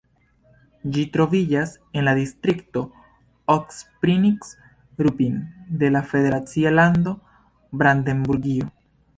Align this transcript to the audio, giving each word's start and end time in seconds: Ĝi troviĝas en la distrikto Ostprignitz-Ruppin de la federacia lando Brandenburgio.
Ĝi 0.93 1.01
troviĝas 1.17 1.73
en 1.99 2.07
la 2.07 2.15
distrikto 2.19 2.83
Ostprignitz-Ruppin 3.57 5.39
de 5.85 5.93
la 5.99 6.05
federacia 6.15 6.73
lando 6.79 7.15
Brandenburgio. 7.85 8.73